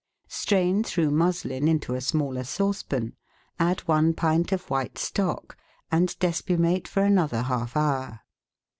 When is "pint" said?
4.15-4.51